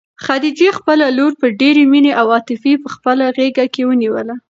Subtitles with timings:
[0.25, 4.35] خدیجې خپله لور په ډېرې مینې او عاطفې په خپله غېږ کې ونیوله.